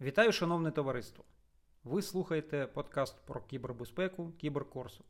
Вітаю, 0.00 0.32
шановне 0.32 0.70
товариство! 0.70 1.24
Ви 1.84 2.02
слухаєте 2.02 2.66
подкаст 2.66 3.26
про 3.26 3.40
кібербезпеку 3.40 4.32
Кіберкорсун. 4.32 5.06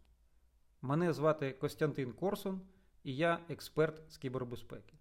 Мене 0.83 1.13
звати 1.13 1.53
Костянтин 1.53 2.13
Корсун 2.13 2.61
і 3.03 3.17
я 3.17 3.41
експерт 3.49 4.03
з 4.13 4.19
кібербезпеки. 4.19 4.95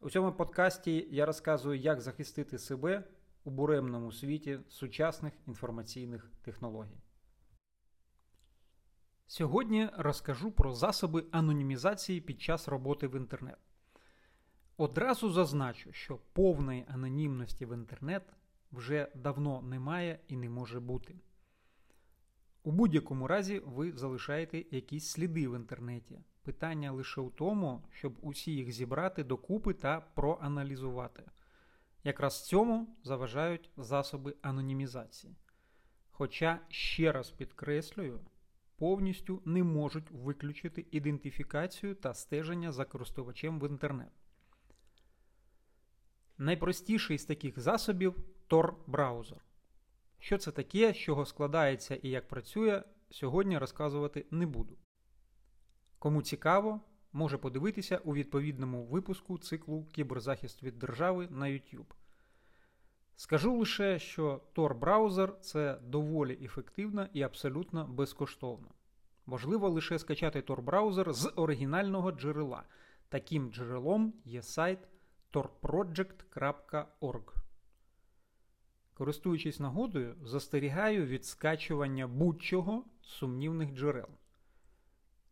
У 0.00 0.10
цьому 0.10 0.32
подкасті 0.32 1.08
я 1.10 1.26
розказую, 1.26 1.78
як 1.78 2.00
захистити 2.00 2.58
себе 2.58 3.04
у 3.44 3.50
буремному 3.50 4.12
світі 4.12 4.58
сучасних 4.68 5.32
інформаційних 5.46 6.30
технологій. 6.42 7.00
Сьогодні 9.26 9.88
розкажу 9.96 10.52
про 10.52 10.72
засоби 10.72 11.24
анонімізації 11.32 12.20
під 12.20 12.42
час 12.42 12.68
роботи 12.68 13.08
в 13.08 13.16
інтернет. 13.16 13.58
Одразу 14.76 15.30
зазначу, 15.30 15.92
що 15.92 16.18
повної 16.32 16.84
анонімності 16.88 17.66
в 17.66 17.74
інтернет 17.74 18.22
вже 18.74 19.08
давно 19.14 19.62
немає 19.62 20.20
і 20.28 20.36
не 20.36 20.48
може 20.48 20.80
бути. 20.80 21.14
У 22.62 22.72
будь-якому 22.72 23.26
разі 23.26 23.58
ви 23.58 23.92
залишаєте 23.92 24.64
якісь 24.70 25.10
сліди 25.10 25.48
в 25.48 25.56
інтернеті. 25.56 26.20
Питання 26.42 26.92
лише 26.92 27.20
у 27.20 27.30
тому, 27.30 27.82
щоб 27.90 28.18
усі 28.22 28.52
їх 28.52 28.72
зібрати 28.72 29.24
докупи 29.24 29.74
та 29.74 30.00
проаналізувати. 30.00 31.22
Якраз 32.04 32.46
цьому 32.46 32.96
заважають 33.02 33.70
засоби 33.76 34.34
анонімізації. 34.42 35.36
Хоча, 36.10 36.60
ще 36.68 37.12
раз 37.12 37.30
підкреслюю, 37.30 38.20
повністю 38.76 39.42
не 39.44 39.62
можуть 39.62 40.10
виключити 40.10 40.86
ідентифікацію 40.90 41.94
та 41.94 42.14
стеження 42.14 42.72
за 42.72 42.84
користувачем 42.84 43.60
в 43.60 43.68
інтернет. 43.68 44.12
Найпростіший 46.38 47.18
з 47.18 47.24
таких 47.24 47.58
засобів 47.58 48.14
Tor-браузер. 48.54 49.38
Що 50.18 50.38
це 50.38 50.50
таке, 50.50 50.92
з 50.92 50.96
чого 50.96 51.26
складається 51.26 51.94
і 51.94 52.08
як 52.08 52.28
працює, 52.28 52.82
сьогодні 53.10 53.58
розказувати 53.58 54.26
не 54.30 54.46
буду. 54.46 54.76
Кому 55.98 56.22
цікаво, 56.22 56.80
може 57.12 57.38
подивитися 57.38 58.00
у 58.04 58.14
відповідному 58.14 58.84
випуску 58.84 59.38
циклу 59.38 59.84
Кіберзахист 59.84 60.62
від 60.62 60.78
держави 60.78 61.28
на 61.30 61.46
YouTube. 61.46 61.86
Скажу 63.16 63.58
лише, 63.58 63.98
що 63.98 64.40
Tor-браузер 64.54 65.40
це 65.40 65.78
доволі 65.82 66.44
ефективно 66.44 67.08
і 67.12 67.22
абсолютно 67.22 67.86
безкоштовно. 67.86 68.68
Можливо 69.26 69.68
лише 69.68 69.98
скачати 69.98 70.40
Tor-браузер 70.40 71.12
з 71.12 71.32
оригінального 71.36 72.12
джерела. 72.12 72.62
Таким 73.08 73.52
джерелом 73.52 74.14
є 74.24 74.42
сайт 74.42 74.78
torproject.org. 75.32 77.43
Користуючись 78.94 79.60
нагодою, 79.60 80.16
застерігаю 80.22 81.06
від 81.06 81.24
скачування 81.24 82.06
будь-чого 82.06 82.84
сумнівних 83.02 83.74
джерел. 83.74 84.08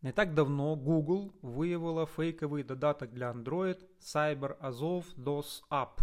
Не 0.03 0.13
так 0.13 0.35
давно 0.35 0.75
Google 0.75 1.31
виявила 1.43 2.07
фейковий 2.07 2.65
додаток 2.65 3.11
для 3.11 3.33
Android 3.33 3.85
CyberAzov 4.01 5.17
DOS 5.17 5.69
App, 5.71 5.99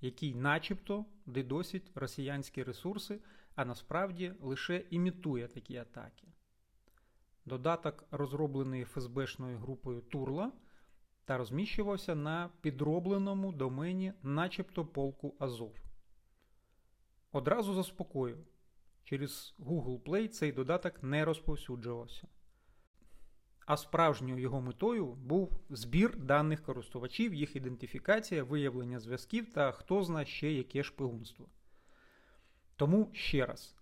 який 0.00 0.34
начебто 0.34 1.04
дедосить 1.26 1.92
росіянські 1.94 2.62
ресурси, 2.62 3.20
а 3.54 3.64
насправді 3.64 4.32
лише 4.40 4.84
імітує 4.90 5.48
такі 5.48 5.76
атаки. 5.76 6.28
Додаток, 7.44 8.04
розроблений 8.10 8.84
ФСБшною 8.84 9.58
групою 9.58 10.00
Турла, 10.00 10.52
та 11.24 11.38
розміщувався 11.38 12.14
на 12.14 12.50
підробленому 12.60 13.52
домені, 13.52 14.12
начебто 14.22 14.86
полку 14.86 15.34
Азов. 15.38 15.83
Одразу 17.34 17.74
заспокою, 17.74 18.38
через 19.04 19.54
Google 19.58 20.02
Play 20.02 20.28
цей 20.28 20.52
додаток 20.52 21.02
не 21.02 21.24
розповсюджувався. 21.24 22.28
А 23.66 23.76
справжньою 23.76 24.38
його 24.38 24.60
метою 24.60 25.06
був 25.06 25.60
збір 25.70 26.16
даних 26.16 26.62
користувачів, 26.62 27.34
їх 27.34 27.56
ідентифікація, 27.56 28.44
виявлення 28.44 29.00
зв'язків 29.00 29.52
та 29.52 29.72
хто 29.72 30.02
зна 30.04 30.24
ще 30.24 30.52
яке 30.52 30.82
шпигунство. 30.82 31.48
Тому 32.76 33.10
ще 33.12 33.46
раз, 33.46 33.74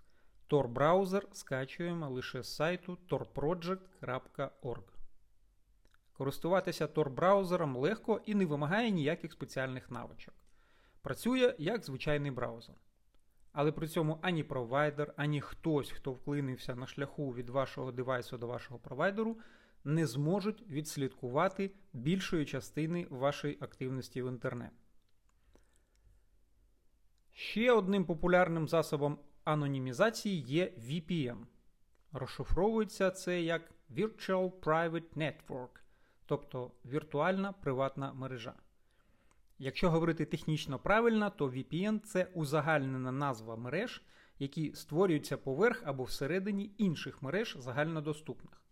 Tor-браузер 0.48 1.22
скачуємо 1.32 2.10
лише 2.10 2.42
з 2.42 2.54
сайту 2.54 2.98
torproject.org. 3.08 4.84
Користуватися 6.12 6.86
Tor-браузером 6.86 7.76
легко 7.76 8.20
і 8.26 8.34
не 8.34 8.46
вимагає 8.46 8.90
ніяких 8.90 9.32
спеціальних 9.32 9.90
навичок. 9.90 10.34
Працює 11.02 11.54
як 11.58 11.84
звичайний 11.84 12.30
браузер. 12.30 12.74
Але 13.52 13.72
при 13.72 13.88
цьому 13.88 14.18
ані 14.22 14.44
провайдер, 14.44 15.14
ані 15.16 15.40
хтось, 15.40 15.90
хто 15.90 16.12
вклинився 16.12 16.74
на 16.74 16.86
шляху 16.86 17.34
від 17.34 17.50
вашого 17.50 17.92
девайсу 17.92 18.38
до 18.38 18.46
вашого 18.46 18.80
провайдеру, 18.80 19.38
не 19.84 20.06
зможуть 20.06 20.68
відслідкувати 20.68 21.70
більшої 21.92 22.44
частини 22.44 23.06
вашої 23.10 23.58
активності 23.60 24.22
в 24.22 24.28
інтернет. 24.28 24.72
Ще 27.32 27.72
одним 27.72 28.04
популярним 28.04 28.68
засобом 28.68 29.18
анонімізації 29.44 30.40
є 30.40 30.72
VPN. 30.78 31.46
Розшифровується 32.12 33.10
це 33.10 33.42
як 33.42 33.70
Virtual 33.90 34.50
Private 34.50 35.16
Network, 35.16 35.80
тобто 36.26 36.70
віртуальна 36.84 37.52
приватна 37.52 38.12
мережа. 38.12 38.54
Якщо 39.58 39.90
говорити 39.90 40.24
технічно 40.24 40.78
правильно, 40.78 41.30
то 41.30 41.48
VPN 41.48 42.00
це 42.00 42.24
узагальнена 42.34 43.12
назва 43.12 43.56
мереж, 43.56 44.02
які 44.38 44.74
створюються 44.74 45.36
поверх 45.36 45.82
або 45.84 46.04
всередині 46.04 46.74
інших 46.78 47.22
мереж 47.22 47.56
загальнодоступних. 47.58 48.62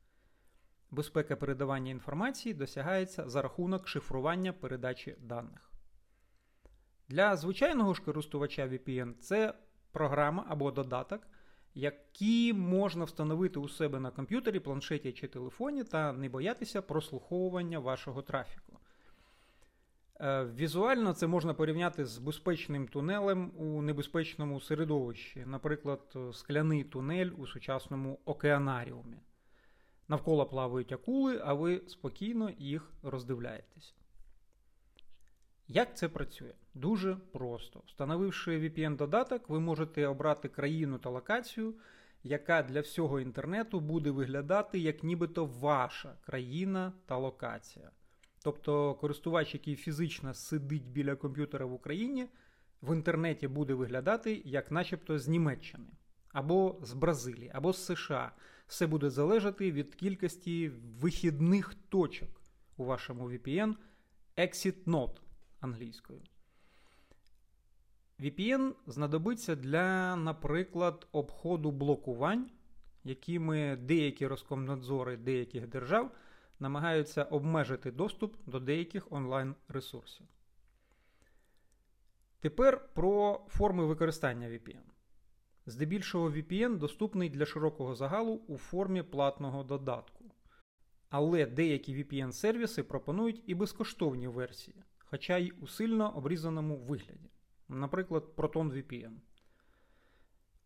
Безпека 0.90 1.36
передавання 1.36 1.90
інформації 1.90 2.54
досягається 2.54 3.28
за 3.28 3.42
рахунок 3.42 3.88
шифрування 3.88 4.52
передачі 4.52 5.16
даних. 5.20 5.70
Для 7.08 7.36
звичайного 7.36 7.94
ж 7.94 8.02
користувача 8.02 8.68
VPN 8.68 9.14
це 9.14 9.54
програма 9.92 10.46
або 10.48 10.70
додаток, 10.70 11.20
які 11.74 12.52
можна 12.52 13.04
встановити 13.04 13.58
у 13.58 13.68
себе 13.68 14.00
на 14.00 14.10
комп'ютері, 14.10 14.60
планшеті 14.60 15.12
чи 15.12 15.28
телефоні 15.28 15.84
та 15.84 16.12
не 16.12 16.28
боятися 16.28 16.82
прослуховування 16.82 17.78
вашого 17.78 18.22
трафіку. 18.22 18.69
Е, 20.22 20.44
візуально 20.44 21.12
це 21.12 21.26
можна 21.26 21.54
порівняти 21.54 22.06
з 22.06 22.18
безпечним 22.18 22.88
тунелем 22.88 23.52
у 23.56 23.82
небезпечному 23.82 24.60
середовищі, 24.60 25.44
наприклад, 25.46 26.16
скляний 26.32 26.84
тунель 26.84 27.30
у 27.38 27.46
сучасному 27.46 28.18
океанаріумі. 28.24 29.16
Навколо 30.08 30.46
плавають 30.46 30.92
акули, 30.92 31.40
а 31.44 31.54
ви 31.54 31.82
спокійно 31.86 32.50
їх 32.58 32.90
роздивляєтесь. 33.02 33.94
Як 35.68 35.96
це 35.96 36.08
працює? 36.08 36.52
Дуже 36.74 37.16
просто. 37.32 37.82
Встановивши 37.86 38.58
VPN-додаток, 38.58 39.40
ви 39.48 39.60
можете 39.60 40.06
обрати 40.06 40.48
країну 40.48 40.98
та 40.98 41.10
локацію, 41.10 41.74
яка 42.22 42.62
для 42.62 42.80
всього 42.80 43.20
інтернету 43.20 43.80
буде 43.80 44.10
виглядати 44.10 44.78
як 44.78 45.02
нібито 45.02 45.46
ваша 45.46 46.14
країна 46.26 46.92
та 47.06 47.16
локація. 47.16 47.90
Тобто 48.42 48.94
користувач, 48.94 49.54
який 49.54 49.76
фізично 49.76 50.34
сидить 50.34 50.86
біля 50.86 51.16
комп'ютера 51.16 51.66
в 51.66 51.72
Україні, 51.72 52.26
в 52.82 52.94
інтернеті 52.94 53.48
буде 53.48 53.74
виглядати 53.74 54.42
як 54.44 54.70
начебто 54.70 55.18
з 55.18 55.28
Німеччини, 55.28 55.86
або 56.32 56.78
з 56.82 56.92
Бразилії, 56.92 57.50
або 57.54 57.72
з 57.72 57.84
США. 57.84 58.32
Все 58.66 58.86
буде 58.86 59.10
залежати 59.10 59.72
від 59.72 59.94
кількості 59.94 60.68
вихідних 61.00 61.74
точок 61.88 62.40
у 62.76 62.84
вашому 62.84 63.30
VPN 63.30 63.74
Exit 64.36 64.84
Node 64.84 65.16
англійською. 65.60 66.20
VPN 68.20 68.72
знадобиться 68.86 69.56
для, 69.56 70.16
наприклад, 70.16 71.06
обходу 71.12 71.70
блокувань, 71.70 72.50
якими 73.04 73.76
деякі 73.76 74.26
Роскомнадзори 74.26 75.16
деяких 75.16 75.68
держав 75.68 76.10
намагаються 76.60 77.22
обмежити 77.22 77.90
доступ 77.90 78.36
до 78.46 78.60
деяких 78.60 79.12
онлайн-ресурсів. 79.12 80.26
Тепер 82.40 82.88
про 82.94 83.46
форми 83.48 83.84
використання 83.84 84.48
VPN. 84.48 84.82
Здебільшого 85.66 86.30
VPN 86.30 86.78
доступний 86.78 87.30
для 87.30 87.46
широкого 87.46 87.94
загалу 87.94 88.34
у 88.34 88.58
формі 88.58 89.02
платного 89.02 89.64
додатку. 89.64 90.24
Але 91.08 91.46
деякі 91.46 91.96
VPN-сервіси 91.96 92.82
пропонують 92.82 93.42
і 93.46 93.54
безкоштовні 93.54 94.28
версії, 94.28 94.82
хоча 94.98 95.36
й 95.36 95.52
у 95.60 95.66
сильно 95.66 96.16
обрізаному 96.16 96.76
вигляді. 96.76 97.30
Наприклад, 97.68 98.24
ProtonVPN. 98.36 99.12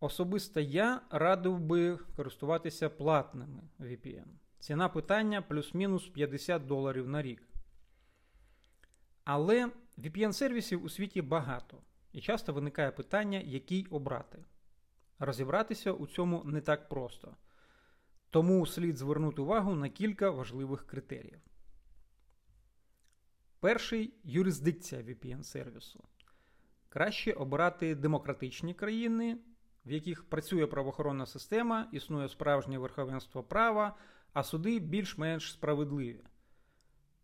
Особисто 0.01 0.61
я 0.61 1.01
радив 1.11 1.61
би 1.61 1.99
користуватися 2.17 2.91
платними 2.91 3.63
VPN. 3.81 4.27
Ціна 4.65 4.89
питання 4.89 5.43
плюс-мінус 5.43 6.09
50 6.09 6.67
доларів 6.67 7.09
на 7.09 7.23
рік. 7.23 7.43
Але 9.25 9.71
VPN-сервісів 9.99 10.85
у 10.85 10.89
світі 10.89 11.23
багато. 11.23 11.79
І 12.13 12.21
часто 12.21 12.53
виникає 12.53 12.91
питання, 12.91 13.39
який 13.39 13.87
обрати. 13.87 14.45
Розібратися 15.19 15.93
у 15.93 16.07
цьому 16.07 16.45
не 16.45 16.61
так 16.61 16.89
просто. 16.89 17.37
Тому 18.31 18.67
слід 18.67 18.97
звернути 18.97 19.43
увагу 19.43 19.75
на 19.75 19.89
кілька 19.89 20.31
важливих 20.31 20.87
критеріїв. 20.87 21.41
Перший 23.61 24.15
юрисдикція 24.23 25.03
VPN-сервісу. 25.03 26.01
Краще 26.89 27.33
обирати 27.33 27.95
демократичні 27.95 28.75
країни, 28.75 29.39
в 29.87 29.93
яких 29.93 30.25
працює 30.25 30.67
правоохоронна 30.67 31.27
система, 31.27 31.89
існує 31.93 32.29
справжнє 32.29 32.79
верховенство 32.79 33.43
права, 33.43 33.97
а 34.35 34.43
суди 34.43 34.79
більш-менш 34.79 35.53
справедливі. 35.53 36.21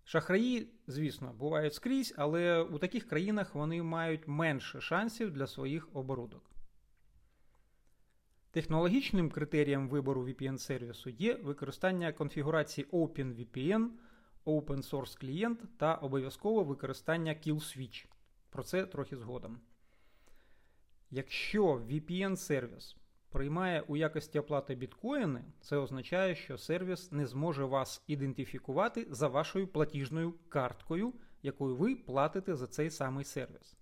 Шахраї, 0.05 0.69
звісно, 0.87 1.33
бувають 1.33 1.75
скрізь, 1.75 2.15
але 2.17 2.62
у 2.62 2.79
таких 2.79 3.09
країнах 3.09 3.55
вони 3.55 3.83
мають 3.83 4.29
менше 4.29 4.81
шансів 4.81 5.31
для 5.31 5.47
своїх 5.47 5.97
оборудок. 5.97 6.51
Технологічним 8.51 9.31
критерієм 9.31 9.89
вибору 9.89 10.25
VPN-сервісу 10.25 11.09
є 11.09 11.35
використання 11.35 12.12
конфігурації 12.12 12.87
OpenVPN, 12.93 13.89
Open 14.47 14.91
Source 14.91 15.21
клієнт 15.21 15.79
та 15.79 15.95
обов'язково 15.95 16.65
використання 16.65 17.33
Kill 17.33 17.55
Switch. 17.55 18.06
Про 18.51 18.63
це 18.63 18.87
трохи 18.87 19.17
згодом. 19.17 19.61
Якщо 21.11 21.65
VPN-сервіс 21.65 22.97
приймає 23.31 23.81
у 23.81 23.97
якості 23.97 24.38
оплати 24.38 24.75
біткоїни, 24.75 25.44
це 25.61 25.77
означає, 25.77 26.35
що 26.35 26.59
сервіс 26.59 27.12
не 27.12 27.27
зможе 27.27 27.65
вас 27.65 28.03
ідентифікувати 28.06 29.06
за 29.11 29.29
вашою 29.29 29.67
платіжною 29.67 30.35
карткою, 30.49 31.12
якою 31.43 31.77
ви 31.77 31.97
платите 31.97 32.56
за 32.56 32.67
цей 32.67 32.91
самий 32.91 33.25
сервіс. 33.25 33.77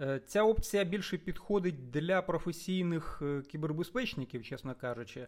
Е, 0.00 0.20
ця 0.26 0.42
опція 0.42 0.84
більше 0.84 1.18
підходить 1.18 1.90
для 1.90 2.22
професійних 2.22 3.22
е, 3.22 3.42
кібербезпечників, 3.42 4.44
чесно 4.44 4.74
кажучи, 4.74 5.26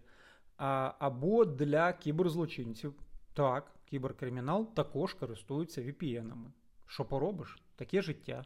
або 0.99 1.45
для 1.45 1.93
кіберзлочинців. 1.93 2.95
Так, 3.35 3.73
кіберкримінал 3.85 4.75
також 4.75 5.15
користується 5.15 5.83
VPN-ами. 5.83 6.53
Що 6.87 7.05
поробиш? 7.05 7.59
Таке 7.77 8.03
життя. 8.03 8.45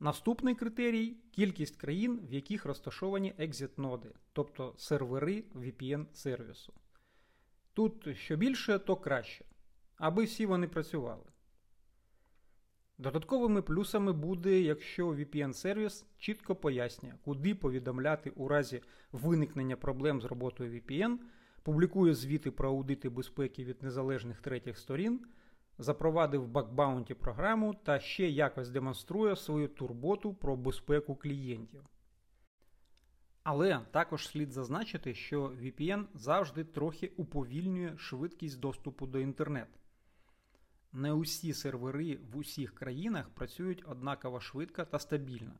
Наступний 0.00 0.54
критерій 0.54 1.16
кількість 1.30 1.76
країн, 1.76 2.20
в 2.30 2.32
яких 2.32 2.64
розташовані 2.64 3.34
екзит-ноди, 3.38 4.08
тобто 4.32 4.74
сервери 4.76 5.44
VPN-сервісу. 5.54 6.70
Тут 7.72 8.16
що 8.16 8.36
більше, 8.36 8.78
то 8.78 8.96
краще, 8.96 9.44
аби 9.96 10.24
всі 10.24 10.46
вони 10.46 10.68
працювали. 10.68 11.24
Додатковими 12.98 13.62
плюсами 13.62 14.12
буде, 14.12 14.60
якщо 14.60 15.08
VPN-сервіс 15.08 16.04
чітко 16.18 16.56
пояснює, 16.56 17.14
куди 17.24 17.54
повідомляти 17.54 18.30
у 18.30 18.48
разі 18.48 18.82
виникнення 19.12 19.76
проблем 19.76 20.20
з 20.20 20.24
роботою 20.24 20.70
VPN, 20.72 21.16
публікує 21.62 22.14
звіти 22.14 22.50
про 22.50 22.68
аудити 22.68 23.08
безпеки 23.08 23.64
від 23.64 23.82
незалежних 23.82 24.40
третіх 24.40 24.78
сторін 24.78 25.20
запровадив 25.78 26.48
бакбаунті 26.48 27.14
програму 27.14 27.74
та 27.74 28.00
ще 28.00 28.28
якось 28.28 28.70
демонструє 28.70 29.36
свою 29.36 29.68
турботу 29.68 30.34
про 30.34 30.56
безпеку 30.56 31.16
клієнтів. 31.16 31.82
Але 33.42 33.80
також 33.90 34.28
слід 34.28 34.52
зазначити, 34.52 35.14
що 35.14 35.42
VPN 35.42 36.04
завжди 36.14 36.64
трохи 36.64 37.12
уповільнює 37.16 37.92
швидкість 37.96 38.60
доступу 38.60 39.06
до 39.06 39.18
інтернету. 39.18 39.78
Не 40.92 41.12
усі 41.12 41.52
сервери 41.54 42.18
в 42.32 42.36
усіх 42.36 42.74
країнах 42.74 43.28
працюють 43.28 43.82
однаково 43.86 44.40
швидко 44.40 44.84
та 44.84 44.98
стабільно, 44.98 45.52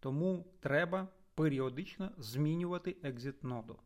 тому 0.00 0.46
треба 0.60 1.08
періодично 1.34 2.10
змінювати 2.18 2.96
екзит 3.02 3.44
ноду. 3.44 3.78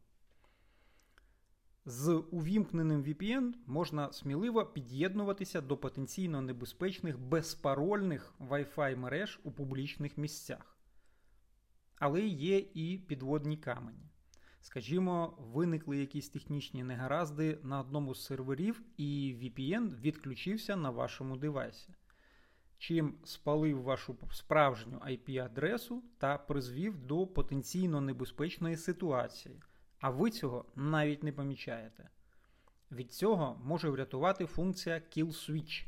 З 1.90 2.22
увімкненим 2.30 3.02
VPN 3.02 3.52
можна 3.66 4.12
сміливо 4.12 4.66
під'єднуватися 4.66 5.60
до 5.60 5.76
потенційно 5.76 6.42
небезпечних 6.42 7.18
безпарольних 7.18 8.34
Wi-Fi 8.40 8.96
мереж 8.96 9.40
у 9.44 9.50
публічних 9.50 10.18
місцях. 10.18 10.78
Але 11.96 12.26
є 12.26 12.58
і 12.58 12.98
підводні 12.98 13.56
камені. 13.56 14.10
Скажімо, 14.60 15.38
виникли 15.38 15.98
якісь 15.98 16.28
технічні 16.28 16.84
негаразди 16.84 17.58
на 17.62 17.80
одному 17.80 18.14
з 18.14 18.24
серверів, 18.24 18.82
і 18.96 19.36
VPN 19.42 20.00
відключився 20.00 20.76
на 20.76 20.90
вашому 20.90 21.36
девайсі, 21.36 21.88
чим 22.78 23.14
спалив 23.24 23.82
вашу 23.82 24.16
справжню 24.32 24.98
IP-адресу 24.98 26.02
та 26.18 26.38
призвів 26.38 27.06
до 27.06 27.26
потенційно 27.26 28.00
небезпечної 28.00 28.76
ситуації 28.76 29.60
а 30.00 30.10
ви 30.10 30.30
цього 30.30 30.64
навіть 30.76 31.22
не 31.22 31.32
помічаєте. 31.32 32.10
Від 32.92 33.12
цього 33.12 33.60
може 33.64 33.90
врятувати 33.90 34.46
функція 34.46 34.96
Kill 34.96 35.26
Switch, 35.26 35.86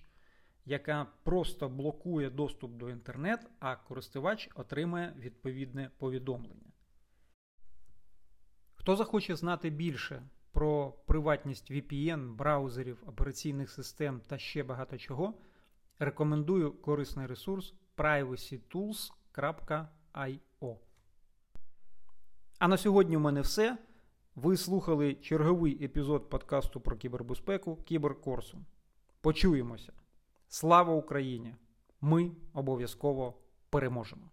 яка 0.65 1.07
просто 1.23 1.69
блокує 1.69 2.31
доступ 2.31 2.73
до 2.73 2.91
інтернет, 2.91 3.47
а 3.59 3.77
користувач 3.77 4.49
отримає 4.55 5.15
відповідне 5.19 5.91
повідомлення. 5.99 6.73
Хто 8.75 8.97
захоче 8.97 9.37
знати 9.37 9.71
більше 9.71 10.23
про 10.53 10.93
приватність 11.07 11.71
VPN, 11.71 12.35
браузерів, 12.35 13.03
операційних 13.07 13.71
систем 13.71 14.21
та 14.27 14.39
ще 14.39 14.63
багато 14.63 14.99
чого, 14.99 15.35
рекомендую 15.99 16.73
корисний 16.73 17.27
ресурс 17.27 17.75
privacytools.io. 17.97 20.77
А 22.59 22.69
на 22.69 22.77
сьогодні 22.77 23.17
у 23.17 23.21
мене 23.21 23.41
все. 23.41 23.79
Ви 24.43 24.57
слухали 24.57 25.15
черговий 25.15 25.85
епізод 25.85 26.31
подкасту 26.31 26.81
про 26.81 26.97
кібербезпеку 26.97 27.77
Кіберкорсу. 27.77 28.59
Почуємося. 29.21 29.93
Слава 30.49 30.95
Україні! 30.95 31.55
Ми 32.01 32.31
обов'язково 32.53 33.35
переможемо! 33.71 34.31